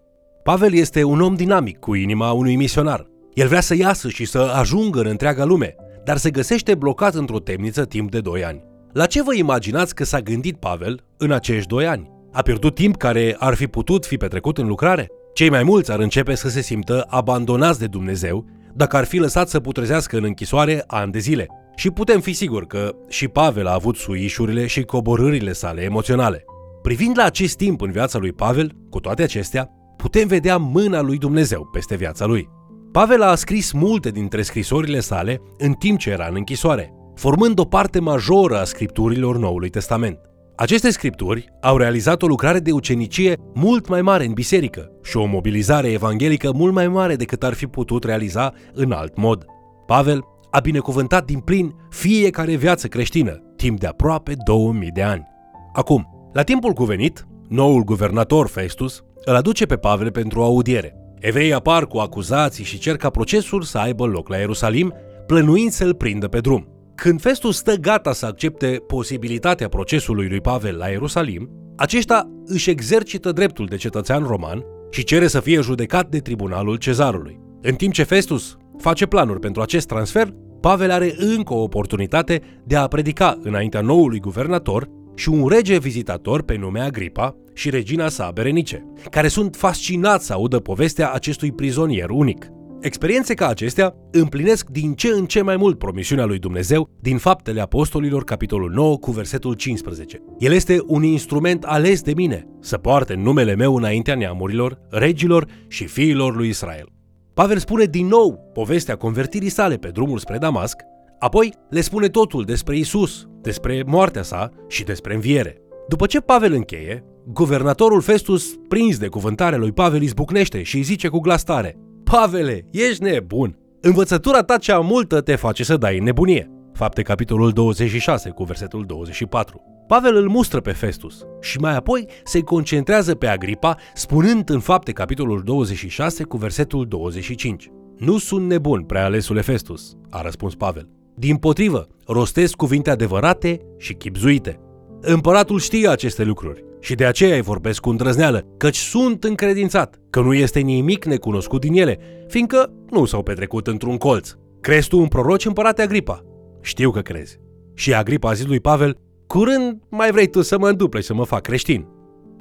Pavel 0.43 0.73
este 0.73 1.03
un 1.03 1.21
om 1.21 1.35
dinamic 1.35 1.79
cu 1.79 1.95
inima 1.95 2.31
unui 2.31 2.55
misionar. 2.55 3.07
El 3.33 3.47
vrea 3.47 3.61
să 3.61 3.75
iasă 3.75 4.09
și 4.09 4.25
să 4.25 4.39
ajungă 4.39 4.99
în 4.99 5.07
întreaga 5.07 5.45
lume, 5.45 5.75
dar 6.09 6.17
se 6.17 6.29
găsește 6.29 6.75
blocat 6.75 7.13
într-o 7.13 7.39
temniță 7.39 7.85
timp 7.85 8.11
de 8.11 8.19
2 8.19 8.43
ani. 8.43 8.63
La 8.93 9.05
ce 9.05 9.23
vă 9.23 9.35
imaginați 9.35 9.95
că 9.95 10.03
s-a 10.03 10.19
gândit 10.19 10.55
Pavel 10.55 11.03
în 11.17 11.31
acești 11.31 11.67
2 11.67 11.87
ani? 11.87 12.11
A 12.31 12.41
pierdut 12.41 12.75
timp 12.75 12.95
care 12.95 13.35
ar 13.39 13.53
fi 13.53 13.67
putut 13.67 14.05
fi 14.05 14.17
petrecut 14.17 14.57
în 14.57 14.67
lucrare? 14.67 15.07
Cei 15.33 15.49
mai 15.49 15.63
mulți 15.63 15.91
ar 15.91 15.99
începe 15.99 16.35
să 16.35 16.49
se 16.49 16.61
simtă 16.61 17.05
abandonați 17.07 17.79
de 17.79 17.87
Dumnezeu 17.87 18.45
dacă 18.73 18.97
ar 18.97 19.05
fi 19.05 19.17
lăsat 19.17 19.49
să 19.49 19.59
putrezească 19.59 20.17
în 20.17 20.23
închisoare 20.23 20.83
ani 20.87 21.11
de 21.11 21.19
zile. 21.19 21.47
Și 21.75 21.89
putem 21.89 22.19
fi 22.19 22.33
siguri 22.33 22.67
că 22.67 22.95
și 23.07 23.27
Pavel 23.27 23.67
a 23.67 23.73
avut 23.73 23.95
suișurile 23.95 24.65
și 24.65 24.83
coborârile 24.83 25.53
sale 25.53 25.81
emoționale. 25.81 26.45
Privind 26.81 27.17
la 27.17 27.23
acest 27.23 27.57
timp 27.57 27.81
în 27.81 27.91
viața 27.91 28.17
lui 28.17 28.31
Pavel, 28.31 28.71
cu 28.89 28.99
toate 28.99 29.23
acestea, 29.23 29.69
putem 29.97 30.27
vedea 30.27 30.57
mâna 30.57 31.01
lui 31.01 31.17
Dumnezeu 31.17 31.69
peste 31.71 31.95
viața 31.95 32.25
lui. 32.25 32.49
Pavel 32.91 33.21
a 33.21 33.35
scris 33.35 33.71
multe 33.71 34.09
dintre 34.09 34.41
scrisorile 34.41 34.99
sale 34.99 35.41
în 35.57 35.73
timp 35.73 35.99
ce 35.99 36.09
era 36.09 36.27
în 36.27 36.35
închisoare, 36.35 36.93
formând 37.15 37.59
o 37.59 37.65
parte 37.65 37.99
majoră 37.99 38.59
a 38.59 38.63
scripturilor 38.63 39.37
Noului 39.37 39.69
Testament. 39.69 40.19
Aceste 40.55 40.89
scripturi 40.89 41.49
au 41.61 41.77
realizat 41.77 42.21
o 42.21 42.27
lucrare 42.27 42.59
de 42.59 42.71
ucenicie 42.71 43.33
mult 43.53 43.87
mai 43.87 44.01
mare 44.01 44.25
în 44.25 44.33
biserică 44.33 44.91
și 45.03 45.17
o 45.17 45.25
mobilizare 45.25 45.91
evanghelică 45.91 46.51
mult 46.53 46.73
mai 46.73 46.87
mare 46.87 47.15
decât 47.15 47.43
ar 47.43 47.53
fi 47.53 47.67
putut 47.67 48.03
realiza 48.03 48.53
în 48.73 48.91
alt 48.91 49.17
mod. 49.17 49.45
Pavel 49.85 50.21
a 50.51 50.59
binecuvântat 50.59 51.25
din 51.25 51.39
plin 51.39 51.75
fiecare 51.89 52.55
viață 52.55 52.87
creștină, 52.87 53.31
timp 53.55 53.79
de 53.79 53.87
aproape 53.87 54.33
2000 54.45 54.91
de 54.91 55.01
ani. 55.01 55.27
Acum, 55.73 56.29
la 56.33 56.43
timpul 56.43 56.73
cuvenit, 56.73 57.27
noul 57.47 57.83
guvernator 57.83 58.47
Festus 58.47 59.03
îl 59.25 59.35
aduce 59.35 59.65
pe 59.65 59.75
Pavel 59.75 60.11
pentru 60.11 60.39
o 60.39 60.43
audiere. 60.43 60.93
Evreii 61.19 61.53
apar 61.53 61.87
cu 61.87 61.97
acuzații 61.97 62.63
și 62.63 62.77
cer 62.79 62.97
ca 62.97 63.09
procesul 63.09 63.61
să 63.61 63.77
aibă 63.77 64.05
loc 64.05 64.29
la 64.29 64.37
Ierusalim, 64.37 64.93
plănuind 65.27 65.71
să-l 65.71 65.93
prindă 65.93 66.27
pe 66.27 66.39
drum. 66.39 66.67
Când 66.95 67.21
Festus 67.21 67.57
stă 67.57 67.75
gata 67.75 68.13
să 68.13 68.25
accepte 68.25 68.83
posibilitatea 68.87 69.69
procesului 69.69 70.27
lui 70.27 70.41
Pavel 70.41 70.77
la 70.77 70.87
Ierusalim, 70.87 71.49
aceștia 71.77 72.27
își 72.45 72.69
exercită 72.69 73.31
dreptul 73.31 73.65
de 73.65 73.75
cetățean 73.75 74.23
roman 74.23 74.63
și 74.91 75.03
cere 75.03 75.27
să 75.27 75.39
fie 75.39 75.61
judecat 75.61 76.09
de 76.09 76.19
tribunalul 76.19 76.75
cezarului. 76.75 77.39
În 77.61 77.75
timp 77.75 77.93
ce 77.93 78.03
Festus 78.03 78.57
face 78.77 79.05
planuri 79.05 79.39
pentru 79.39 79.61
acest 79.61 79.87
transfer, 79.87 80.33
Pavel 80.61 80.91
are 80.91 81.15
încă 81.17 81.53
o 81.53 81.61
oportunitate 81.61 82.41
de 82.65 82.75
a 82.75 82.87
predica 82.87 83.37
înaintea 83.41 83.81
noului 83.81 84.19
guvernator 84.19 84.89
și 85.19 85.29
un 85.29 85.47
rege 85.47 85.79
vizitator 85.79 86.41
pe 86.41 86.55
nume 86.55 86.79
Agripa 86.79 87.35
și 87.53 87.69
regina 87.69 88.09
sa 88.09 88.31
Berenice, 88.33 88.85
care 89.09 89.27
sunt 89.27 89.55
fascinați 89.55 90.25
să 90.25 90.33
audă 90.33 90.59
povestea 90.59 91.11
acestui 91.11 91.51
prizonier 91.51 92.09
unic. 92.09 92.47
Experiențe 92.81 93.33
ca 93.33 93.47
acestea 93.47 93.95
împlinesc 94.11 94.69
din 94.69 94.93
ce 94.93 95.07
în 95.07 95.25
ce 95.25 95.41
mai 95.41 95.57
mult 95.57 95.77
promisiunea 95.77 96.25
lui 96.25 96.39
Dumnezeu 96.39 96.89
din 97.01 97.17
Faptele 97.17 97.61
Apostolilor, 97.61 98.23
capitolul 98.23 98.71
9, 98.71 98.97
cu 98.97 99.11
versetul 99.11 99.53
15. 99.53 100.21
El 100.37 100.51
este 100.51 100.79
un 100.87 101.03
instrument 101.03 101.63
ales 101.63 102.01
de 102.01 102.13
mine 102.13 102.47
să 102.61 102.77
poarte 102.77 103.13
numele 103.13 103.55
meu 103.55 103.75
înaintea 103.75 104.15
neamurilor, 104.15 104.79
regilor 104.89 105.47
și 105.67 105.85
fiilor 105.85 106.35
lui 106.35 106.47
Israel. 106.47 106.89
Pavel 107.33 107.57
spune 107.57 107.85
din 107.85 108.07
nou 108.07 108.49
povestea 108.53 108.95
convertirii 108.95 109.49
sale 109.49 109.75
pe 109.75 109.87
drumul 109.87 110.17
spre 110.17 110.37
Damasc, 110.37 110.75
apoi 111.19 111.53
le 111.69 111.81
spune 111.81 112.07
totul 112.07 112.43
despre 112.43 112.77
Isus, 112.77 113.27
despre 113.41 113.83
moartea 113.85 114.23
sa 114.23 114.49
și 114.67 114.83
despre 114.83 115.13
înviere. 115.13 115.61
După 115.87 116.05
ce 116.05 116.19
Pavel 116.19 116.53
încheie, 116.53 117.03
guvernatorul 117.25 118.01
Festus, 118.01 118.53
prins 118.67 118.97
de 118.97 119.07
cuvântarea 119.07 119.57
lui 119.57 119.71
Pavel, 119.71 120.01
izbucnește 120.01 120.63
și 120.63 120.75
îi 120.75 120.81
zice 120.81 121.07
cu 121.07 121.19
glas 121.19 121.43
tare 121.43 121.77
Pavele, 122.03 122.65
ești 122.71 123.03
nebun! 123.03 123.57
Învățătura 123.81 124.41
ta 124.41 124.57
cea 124.57 124.79
multă 124.79 125.21
te 125.21 125.35
face 125.35 125.63
să 125.63 125.77
dai 125.77 125.97
în 125.97 126.03
nebunie. 126.03 126.51
Fapte 126.73 127.01
capitolul 127.01 127.51
26 127.51 128.29
cu 128.29 128.43
versetul 128.43 128.85
24. 128.85 129.61
Pavel 129.87 130.15
îl 130.15 130.29
mustră 130.29 130.59
pe 130.59 130.71
Festus 130.71 131.25
și 131.41 131.57
mai 131.57 131.75
apoi 131.75 132.05
se 132.23 132.39
concentrează 132.39 133.15
pe 133.15 133.27
Agripa, 133.27 133.75
spunând 133.93 134.49
în 134.49 134.59
fapte 134.59 134.91
capitolul 134.91 135.41
26 135.43 136.23
cu 136.23 136.37
versetul 136.37 136.87
25. 136.87 137.69
Nu 137.97 138.17
sunt 138.17 138.47
nebun, 138.47 138.83
prealesule 138.83 139.41
Festus, 139.41 139.95
a 140.09 140.21
răspuns 140.21 140.55
Pavel. 140.55 140.98
Din 141.19 141.35
potrivă, 141.35 141.87
rostesc 142.05 142.55
cuvinte 142.55 142.89
adevărate 142.89 143.59
și 143.77 143.93
chipzuite. 143.93 144.59
Împăratul 145.01 145.59
știe 145.59 145.87
aceste 145.87 146.23
lucruri 146.23 146.63
și 146.79 146.95
de 146.95 147.05
aceea 147.05 147.35
îi 147.35 147.41
vorbesc 147.41 147.79
cu 147.79 147.89
îndrăzneală, 147.89 148.45
căci 148.57 148.77
sunt 148.77 149.23
încredințat 149.23 149.99
că 150.09 150.21
nu 150.21 150.33
este 150.33 150.59
nimic 150.59 151.05
necunoscut 151.05 151.61
din 151.61 151.73
ele, 151.73 151.99
fiindcă 152.27 152.73
nu 152.89 153.05
s-au 153.05 153.23
petrecut 153.23 153.67
într-un 153.67 153.97
colț. 153.97 154.31
Crezi 154.61 154.87
tu 154.87 154.99
un 154.99 155.07
proroci, 155.07 155.45
împărate 155.45 155.81
Agripa? 155.81 156.23
Știu 156.61 156.91
că 156.91 156.99
crezi. 156.99 157.39
Și 157.73 157.93
Agripa 157.93 158.29
a 158.29 158.33
zis 158.33 158.45
lui 158.45 158.59
Pavel, 158.59 158.97
curând 159.27 159.81
mai 159.89 160.11
vrei 160.11 160.27
tu 160.27 160.41
să 160.41 160.57
mă 160.57 160.69
înduple 160.69 160.99
și 160.99 161.05
să 161.05 161.13
mă 161.13 161.23
fac 161.23 161.41
creștin. 161.41 161.87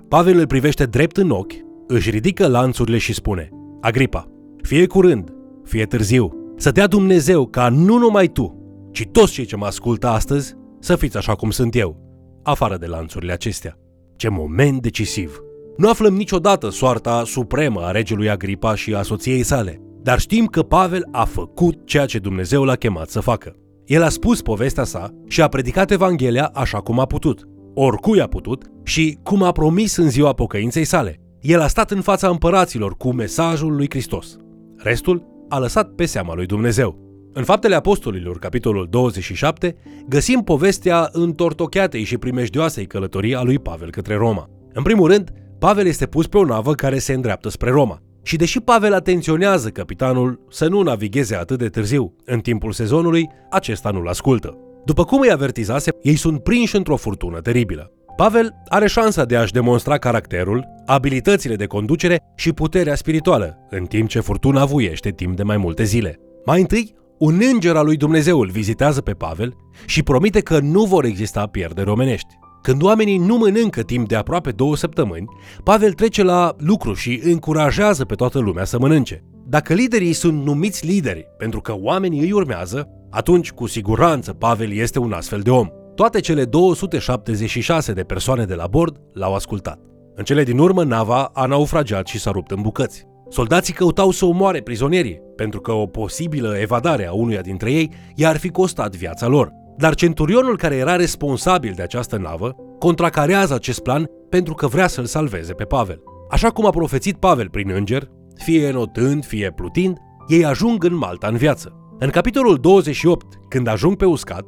Pavel 0.08 0.38
îl 0.38 0.47
privește 0.47 0.85
drept 0.85 1.16
în 1.16 1.30
ochi, 1.30 1.54
își 1.87 2.11
ridică 2.11 2.47
lanțurile 2.47 2.99
și 2.99 3.14
spune, 3.14 3.49
Agripa, 3.80 4.28
fie 4.62 4.87
curând, 4.87 5.32
fie 5.64 5.85
târziu, 5.85 6.32
să 6.56 6.70
dea 6.70 6.87
Dumnezeu 6.87 7.47
ca 7.47 7.68
nu 7.68 7.99
numai 7.99 8.26
tu, 8.26 8.58
ci 8.99 9.09
toți 9.12 9.33
cei 9.33 9.45
ce 9.45 9.57
mă 9.57 9.67
ascultă 9.67 10.07
astăzi 10.07 10.55
să 10.81 10.97
fiți 10.97 11.17
așa 11.17 11.35
cum 11.35 11.50
sunt 11.50 11.75
eu, 11.75 11.97
afară 12.43 12.76
de 12.76 12.87
lanțurile 12.87 13.33
acestea. 13.33 13.78
Ce 14.17 14.28
moment 14.28 14.83
decisiv! 14.83 15.38
Nu 15.76 15.88
aflăm 15.88 16.14
niciodată 16.14 16.69
soarta 16.69 17.23
supremă 17.25 17.81
a 17.81 17.90
regelui 17.90 18.31
Agripa 18.31 18.75
și 18.75 18.95
a 18.95 19.02
soției 19.02 19.43
sale, 19.43 19.81
dar 20.02 20.19
știm 20.19 20.47
că 20.47 20.62
Pavel 20.62 21.09
a 21.12 21.25
făcut 21.25 21.87
ceea 21.87 22.07
ce 22.07 22.19
Dumnezeu 22.19 22.64
l-a 22.64 22.75
chemat 22.75 23.09
să 23.09 23.21
facă. 23.21 23.55
El 23.85 24.02
a 24.02 24.09
spus 24.09 24.43
povestea 24.43 24.85
sa 24.85 25.11
și 25.28 25.43
a 25.43 25.49
predicat 25.49 25.90
Evanghelia 25.90 26.50
așa 26.55 26.78
cum 26.78 27.00
a 27.00 27.07
putut, 27.07 27.49
oricui 27.75 28.21
a 28.21 28.26
putut 28.26 28.64
și 28.85 29.19
cum 29.23 29.43
a 29.43 29.52
promis 29.52 29.97
în 29.97 30.11
ziua 30.11 30.33
pocăinței 30.33 30.85
sale. 30.85 31.21
El 31.40 31.61
a 31.61 31.67
stat 31.67 31.90
în 31.90 32.00
fața 32.00 32.28
împăraților 32.28 32.97
cu 32.97 33.12
mesajul 33.12 33.75
lui 33.75 33.87
Hristos. 33.90 34.37
Restul 34.76 35.26
a 35.49 35.59
lăsat 35.59 35.88
pe 35.88 36.05
seama 36.05 36.35
lui 36.35 36.47
Dumnezeu. 36.47 37.08
În 37.38 37.45
Faptele 37.45 37.75
Apostolilor, 37.75 38.38
capitolul 38.38 38.87
27, 38.90 39.76
găsim 40.09 40.40
povestea 40.40 41.09
întortocheatei 41.12 42.02
și 42.02 42.18
primejdioasei 42.18 42.87
călătorii 42.87 43.35
a 43.35 43.42
lui 43.42 43.59
Pavel 43.59 43.90
către 43.90 44.14
Roma. 44.14 44.49
În 44.73 44.83
primul 44.83 45.11
rând, 45.11 45.33
Pavel 45.59 45.87
este 45.87 46.07
pus 46.07 46.26
pe 46.26 46.38
o 46.38 46.45
navă 46.45 46.73
care 46.73 46.99
se 46.99 47.12
îndreaptă 47.12 47.49
spre 47.49 47.71
Roma. 47.71 47.99
Și 48.23 48.37
deși 48.37 48.61
Pavel 48.61 48.95
atenționează 48.95 49.68
capitanul 49.68 50.40
să 50.50 50.68
nu 50.68 50.83
navigheze 50.83 51.37
atât 51.37 51.59
de 51.59 51.68
târziu, 51.68 52.14
în 52.25 52.40
timpul 52.40 52.73
sezonului, 52.73 53.28
acesta 53.50 53.90
nu-l 53.90 54.09
ascultă. 54.09 54.57
După 54.85 55.04
cum 55.04 55.21
îi 55.21 55.33
avertizase, 55.33 55.90
ei 56.02 56.16
sunt 56.16 56.42
prinși 56.42 56.76
într-o 56.76 56.97
furtună 56.97 57.40
teribilă. 57.40 57.92
Pavel 58.16 58.54
are 58.68 58.87
șansa 58.87 59.25
de 59.25 59.37
a-și 59.37 59.52
demonstra 59.52 59.99
caracterul, 59.99 60.64
abilitățile 60.87 61.57
de 61.57 61.66
conducere 61.66 62.21
și 62.37 62.52
puterea 62.52 62.95
spirituală, 62.95 63.59
în 63.71 63.85
timp 63.85 64.09
ce 64.09 64.21
furtuna 64.21 64.64
vuiește 64.64 65.11
timp 65.11 65.37
de 65.37 65.42
mai 65.42 65.57
multe 65.57 65.85
zile. 65.85 66.18
Mai 66.45 66.61
întâi, 66.61 66.97
un 67.19 67.41
înger 67.53 67.77
al 67.77 67.85
lui 67.85 67.97
Dumnezeu 67.97 68.41
îl 68.41 68.51
vizitează 68.51 69.01
pe 69.01 69.13
Pavel 69.13 69.57
și 69.87 70.03
promite 70.03 70.41
că 70.41 70.59
nu 70.59 70.85
vor 70.85 71.05
exista 71.05 71.47
pierderi 71.47 71.91
omenești. 71.91 72.39
Când 72.63 72.83
oamenii 72.83 73.19
nu 73.19 73.37
mănâncă 73.37 73.83
timp 73.83 74.09
de 74.09 74.17
aproape 74.17 74.51
două 74.51 74.77
săptămâni, 74.77 75.27
Pavel 75.65 75.93
trece 75.93 76.23
la 76.23 76.55
lucru 76.59 76.95
și 76.95 77.21
încurajează 77.25 78.05
pe 78.05 78.15
toată 78.15 78.39
lumea 78.39 78.65
să 78.65 78.79
mănânce. 78.79 79.25
Dacă 79.47 79.75
liderii 79.75 80.13
sunt 80.13 80.45
numiți 80.45 80.87
lideri 80.87 81.27
pentru 81.39 81.61
că 81.61 81.75
oamenii 81.81 82.21
îi 82.21 82.33
urmează, 82.33 82.89
atunci 83.11 83.53
cu 83.53 83.67
siguranță 83.67 84.33
Pavel 84.33 84.73
este 84.73 84.99
un 84.99 85.13
astfel 85.13 85.41
de 85.41 85.51
om. 85.51 85.69
Toate 85.95 86.21
cele 86.21 86.45
276 86.45 87.93
de 87.93 88.03
persoane 88.03 88.45
de 88.45 88.55
la 88.55 88.67
bord 88.67 88.97
l-au 89.13 89.35
ascultat. 89.35 89.79
În 90.15 90.25
cele 90.25 90.43
din 90.43 90.59
urmă, 90.59 90.85
nava 90.85 91.31
a 91.33 91.47
naufragiat 91.47 92.07
și 92.07 92.19
s-a 92.19 92.31
rupt 92.31 92.51
în 92.51 92.61
bucăți. 92.61 93.07
Soldații 93.28 93.75
căutau 93.75 94.11
să 94.11 94.25
omoare 94.25 94.61
prizonierii, 94.61 95.20
pentru 95.37 95.61
că 95.61 95.73
o 95.73 95.87
posibilă 95.87 96.58
evadare 96.58 97.06
a 97.06 97.12
unuia 97.12 97.40
dintre 97.40 97.73
ei 97.73 97.90
i-ar 98.14 98.37
fi 98.37 98.49
costat 98.49 98.97
viața 98.97 99.26
lor. 99.26 99.52
Dar 99.76 99.94
centurionul 99.94 100.56
care 100.56 100.76
era 100.76 100.97
responsabil 100.97 101.73
de 101.76 101.82
această 101.82 102.16
navă 102.16 102.56
contracarează 102.78 103.54
acest 103.54 103.80
plan 103.80 104.06
pentru 104.28 104.54
că 104.54 104.66
vrea 104.66 104.87
să-l 104.87 105.04
salveze 105.04 105.52
pe 105.52 105.64
Pavel. 105.64 106.02
Așa 106.30 106.50
cum 106.50 106.66
a 106.66 106.70
profețit 106.70 107.16
Pavel 107.16 107.49
prin 107.49 107.70
înger, 107.70 108.08
fie 108.35 108.70
notând, 108.70 109.25
fie 109.25 109.52
plutind, 109.52 109.97
ei 110.28 110.44
ajung 110.44 110.85
în 110.85 110.97
Malta 110.97 111.26
în 111.26 111.37
viață. 111.37 111.73
În 111.99 112.11
capitolul 112.11 112.56
28, 112.56 113.26
când 113.49 113.66
ajung 113.66 113.97
pe 113.97 114.04
uscat, 114.04 114.44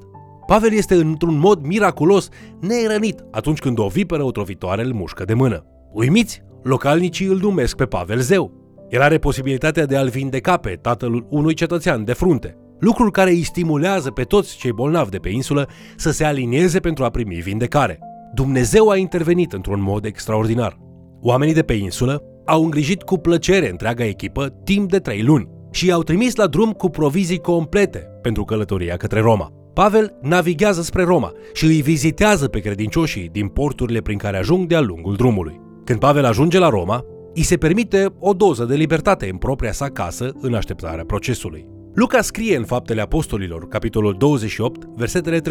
Pavel 0.46 0.72
este 0.72 0.94
într-un 0.94 1.38
mod 1.38 1.62
miraculos 1.62 2.28
nerănit 2.60 3.24
atunci 3.30 3.58
când 3.58 3.78
o 3.78 3.86
viperă 3.86 4.22
otrovitoare 4.22 4.82
îl 4.82 4.92
mușcă 4.92 5.24
de 5.24 5.34
mână. 5.34 5.64
Uimiți, 5.92 6.42
localnicii 6.62 7.26
îl 7.26 7.38
numesc 7.38 7.76
pe 7.76 7.84
Pavel 7.84 8.18
zeu. 8.18 8.59
El 8.90 9.00
are 9.00 9.18
posibilitatea 9.18 9.86
de 9.86 9.96
a-l 9.96 10.08
vindeca 10.08 10.56
pe 10.56 10.78
tatăl 10.80 11.26
unui 11.28 11.54
cetățean 11.54 12.04
de 12.04 12.12
frunte, 12.12 12.56
lucrul 12.78 13.10
care 13.10 13.30
îi 13.30 13.42
stimulează 13.42 14.10
pe 14.10 14.22
toți 14.22 14.56
cei 14.56 14.72
bolnavi 14.72 15.10
de 15.10 15.18
pe 15.18 15.28
insulă 15.28 15.68
să 15.96 16.10
se 16.10 16.24
alinieze 16.24 16.80
pentru 16.80 17.04
a 17.04 17.10
primi 17.10 17.34
vindecare. 17.34 17.98
Dumnezeu 18.34 18.88
a 18.88 18.96
intervenit 18.96 19.52
într-un 19.52 19.82
mod 19.82 20.04
extraordinar. 20.04 20.78
Oamenii 21.20 21.54
de 21.54 21.62
pe 21.62 21.72
insulă 21.72 22.22
au 22.46 22.64
îngrijit 22.64 23.02
cu 23.02 23.18
plăcere 23.18 23.70
întreaga 23.70 24.04
echipă 24.04 24.46
timp 24.64 24.90
de 24.90 24.98
trei 24.98 25.22
luni 25.22 25.48
și 25.70 25.86
i-au 25.86 26.02
trimis 26.02 26.36
la 26.36 26.46
drum 26.46 26.72
cu 26.72 26.88
provizii 26.88 27.38
complete 27.38 27.98
pentru 28.22 28.44
călătoria 28.44 28.96
către 28.96 29.20
Roma. 29.20 29.52
Pavel 29.74 30.18
navighează 30.22 30.82
spre 30.82 31.04
Roma 31.04 31.32
și 31.52 31.64
îi 31.64 31.82
vizitează 31.82 32.48
pe 32.48 32.58
credincioșii 32.58 33.28
din 33.32 33.48
porturile 33.48 34.00
prin 34.00 34.18
care 34.18 34.36
ajung 34.36 34.66
de-a 34.66 34.80
lungul 34.80 35.14
drumului. 35.14 35.60
Când 35.84 35.98
Pavel 35.98 36.24
ajunge 36.24 36.58
la 36.58 36.68
Roma, 36.68 37.04
îi 37.34 37.42
se 37.42 37.56
permite 37.56 38.14
o 38.18 38.32
doză 38.32 38.64
de 38.64 38.74
libertate 38.74 39.28
în 39.30 39.36
propria 39.36 39.72
sa 39.72 39.88
casă 39.88 40.32
în 40.40 40.54
așteptarea 40.54 41.04
procesului. 41.04 41.68
Luca 41.94 42.20
scrie 42.20 42.56
în 42.56 42.64
Faptele 42.64 43.00
Apostolilor, 43.00 43.68
capitolul 43.68 44.14
28, 44.18 44.84
versetele 44.96 45.40
30-31. 45.40 45.42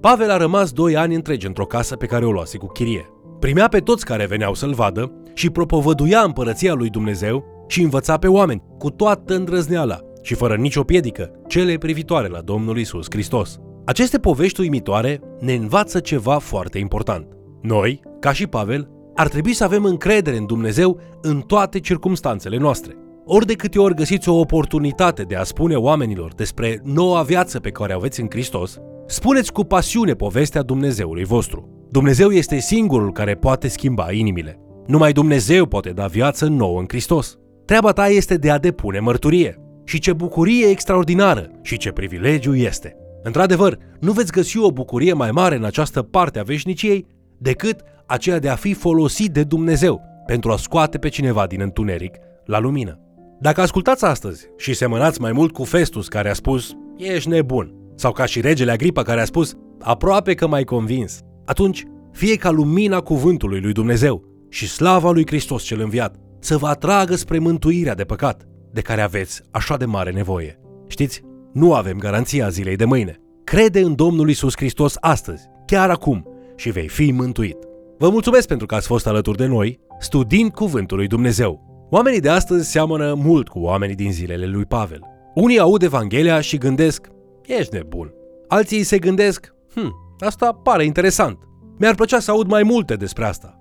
Pavel 0.00 0.30
a 0.30 0.36
rămas 0.36 0.72
doi 0.72 0.96
ani 0.96 1.14
întregi 1.14 1.46
într-o 1.46 1.66
casă 1.66 1.96
pe 1.96 2.06
care 2.06 2.24
o 2.24 2.32
luase 2.32 2.58
cu 2.58 2.66
chirie. 2.66 3.06
Primea 3.38 3.68
pe 3.68 3.78
toți 3.78 4.04
care 4.04 4.26
veneau 4.26 4.54
să-l 4.54 4.74
vadă 4.74 5.12
și 5.34 5.50
propovăduia 5.50 6.20
împărăția 6.20 6.74
lui 6.74 6.90
Dumnezeu 6.90 7.44
și 7.68 7.82
învăța 7.82 8.18
pe 8.18 8.26
oameni 8.26 8.62
cu 8.78 8.90
toată 8.90 9.34
îndrăzneala 9.34 10.00
și 10.22 10.34
fără 10.34 10.56
nicio 10.56 10.82
piedică 10.82 11.30
cele 11.46 11.78
privitoare 11.78 12.28
la 12.28 12.40
Domnul 12.40 12.78
Isus 12.78 13.06
Hristos. 13.10 13.58
Aceste 13.84 14.18
povești 14.18 14.60
uimitoare 14.60 15.20
ne 15.40 15.54
învață 15.54 16.00
ceva 16.00 16.38
foarte 16.38 16.78
important. 16.78 17.26
Noi, 17.62 18.00
ca 18.20 18.32
și 18.32 18.46
Pavel, 18.46 18.88
ar 19.18 19.28
trebui 19.28 19.52
să 19.52 19.64
avem 19.64 19.84
încredere 19.84 20.36
în 20.36 20.46
Dumnezeu 20.46 21.00
în 21.22 21.40
toate 21.40 21.80
circumstanțele 21.80 22.56
noastre. 22.56 22.96
Ori 23.24 23.46
de 23.46 23.54
câte 23.54 23.78
ori 23.78 23.94
găsiți 23.94 24.28
o 24.28 24.38
oportunitate 24.38 25.22
de 25.22 25.36
a 25.36 25.42
spune 25.42 25.74
oamenilor 25.74 26.34
despre 26.34 26.80
noua 26.84 27.22
viață 27.22 27.60
pe 27.60 27.70
care 27.70 27.92
o 27.92 27.96
aveți 27.96 28.20
în 28.20 28.26
Hristos, 28.30 28.78
spuneți 29.06 29.52
cu 29.52 29.64
pasiune 29.64 30.14
povestea 30.14 30.62
Dumnezeului 30.62 31.24
vostru. 31.24 31.86
Dumnezeu 31.90 32.30
este 32.30 32.58
singurul 32.58 33.12
care 33.12 33.34
poate 33.34 33.68
schimba 33.68 34.12
inimile. 34.12 34.58
Numai 34.86 35.12
Dumnezeu 35.12 35.66
poate 35.66 35.90
da 35.90 36.06
viață 36.06 36.46
nouă 36.46 36.78
în 36.78 36.86
Hristos. 36.88 37.38
Treaba 37.64 37.92
ta 37.92 38.08
este 38.08 38.36
de 38.36 38.50
a 38.50 38.58
depune 38.58 38.98
mărturie. 38.98 39.58
Și 39.84 39.98
ce 39.98 40.12
bucurie 40.12 40.66
extraordinară 40.66 41.50
și 41.62 41.76
ce 41.76 41.90
privilegiu 41.90 42.54
este. 42.54 42.96
Într-adevăr, 43.22 43.78
nu 44.00 44.12
veți 44.12 44.32
găsi 44.32 44.58
o 44.58 44.72
bucurie 44.72 45.12
mai 45.12 45.30
mare 45.30 45.56
în 45.56 45.64
această 45.64 46.02
parte 46.02 46.38
a 46.38 46.42
veșniciei 46.42 47.06
decât 47.38 47.80
aceea 48.08 48.38
de 48.38 48.48
a 48.48 48.54
fi 48.54 48.74
folosit 48.74 49.32
de 49.32 49.42
Dumnezeu 49.42 50.00
pentru 50.26 50.50
a 50.50 50.56
scoate 50.56 50.98
pe 50.98 51.08
cineva 51.08 51.46
din 51.46 51.60
întuneric 51.60 52.16
la 52.44 52.58
lumină. 52.58 53.00
Dacă 53.40 53.60
ascultați 53.60 54.04
astăzi 54.04 54.46
și 54.56 54.74
semănați 54.74 55.20
mai 55.20 55.32
mult 55.32 55.52
cu 55.52 55.64
Festus 55.64 56.08
care 56.08 56.30
a 56.30 56.32
spus 56.32 56.72
ești 56.96 57.28
nebun, 57.28 57.74
sau 57.94 58.12
ca 58.12 58.24
și 58.24 58.40
regele 58.40 58.70
Agripa 58.70 59.02
care 59.02 59.20
a 59.20 59.24
spus 59.24 59.54
aproape 59.80 60.34
că 60.34 60.46
m-ai 60.46 60.64
convins, 60.64 61.20
atunci 61.44 61.84
fie 62.12 62.36
ca 62.36 62.50
lumina 62.50 63.00
cuvântului 63.00 63.60
lui 63.60 63.72
Dumnezeu 63.72 64.24
și 64.48 64.68
slava 64.68 65.10
lui 65.10 65.26
Hristos 65.26 65.62
cel 65.62 65.80
înviat 65.80 66.16
să 66.40 66.56
vă 66.56 66.66
atragă 66.66 67.14
spre 67.14 67.38
mântuirea 67.38 67.94
de 67.94 68.04
păcat, 68.04 68.44
de 68.72 68.80
care 68.80 69.00
aveți 69.00 69.42
așa 69.50 69.76
de 69.76 69.84
mare 69.84 70.10
nevoie. 70.10 70.58
Știți, 70.86 71.22
nu 71.52 71.74
avem 71.74 71.98
garanția 71.98 72.48
zilei 72.48 72.76
de 72.76 72.84
mâine. 72.84 73.16
Crede 73.44 73.80
în 73.80 73.94
Domnul 73.94 74.28
Isus 74.28 74.56
Hristos 74.56 74.96
astăzi, 75.00 75.48
chiar 75.66 75.90
acum, 75.90 76.26
și 76.56 76.70
vei 76.70 76.88
fi 76.88 77.12
mântuit. 77.12 77.67
Vă 77.98 78.10
mulțumesc 78.10 78.48
pentru 78.48 78.66
că 78.66 78.74
ați 78.74 78.86
fost 78.86 79.06
alături 79.06 79.36
de 79.36 79.46
noi, 79.46 79.80
studiind 79.98 80.52
Cuvântul 80.52 80.96
lui 80.96 81.06
Dumnezeu. 81.06 81.66
Oamenii 81.90 82.20
de 82.20 82.28
astăzi 82.28 82.70
seamănă 82.70 83.14
mult 83.14 83.48
cu 83.48 83.58
oamenii 83.58 83.94
din 83.94 84.12
zilele 84.12 84.46
lui 84.46 84.64
Pavel. 84.64 85.00
Unii 85.34 85.58
aud 85.58 85.82
Evanghelia 85.82 86.40
și 86.40 86.58
gândesc, 86.58 87.06
ești 87.46 87.74
nebun. 87.74 88.12
Alții 88.48 88.82
se 88.82 88.98
gândesc, 88.98 89.54
hm, 89.74 89.94
asta 90.18 90.52
pare 90.52 90.84
interesant. 90.84 91.38
Mi-ar 91.78 91.94
plăcea 91.94 92.18
să 92.18 92.30
aud 92.30 92.48
mai 92.48 92.62
multe 92.62 92.94
despre 92.94 93.24
asta. 93.24 93.58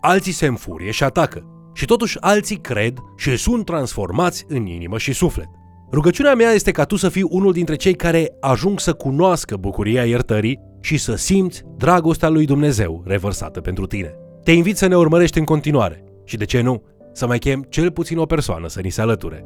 Alții 0.00 0.32
se 0.32 0.46
înfurie 0.46 0.90
și 0.90 1.04
atacă. 1.04 1.70
Și 1.74 1.84
totuși 1.84 2.20
alții 2.20 2.56
cred 2.56 2.98
și 3.16 3.36
sunt 3.36 3.64
transformați 3.64 4.44
în 4.48 4.66
inimă 4.66 4.98
și 4.98 5.12
suflet. 5.12 5.48
Rugăciunea 5.92 6.34
mea 6.34 6.50
este 6.50 6.70
ca 6.70 6.84
tu 6.84 6.96
să 6.96 7.08
fii 7.08 7.26
unul 7.28 7.52
dintre 7.52 7.76
cei 7.76 7.94
care 7.94 8.36
ajung 8.40 8.80
să 8.80 8.92
cunoască 8.92 9.56
bucuria 9.56 10.04
iertării 10.04 10.60
și 10.80 10.96
să 10.96 11.14
simți 11.14 11.62
dragostea 11.76 12.28
lui 12.28 12.44
Dumnezeu 12.44 13.02
revărsată 13.06 13.60
pentru 13.60 13.86
tine. 13.86 14.14
Te 14.42 14.52
invit 14.52 14.76
să 14.76 14.86
ne 14.86 14.96
urmărești 14.96 15.38
în 15.38 15.44
continuare 15.44 16.04
și, 16.24 16.36
de 16.36 16.44
ce 16.44 16.60
nu, 16.60 16.82
să 17.12 17.26
mai 17.26 17.38
chem 17.38 17.66
cel 17.68 17.90
puțin 17.90 18.18
o 18.18 18.26
persoană 18.26 18.68
să 18.68 18.80
ni 18.80 18.90
se 18.90 19.00
alăture. 19.00 19.44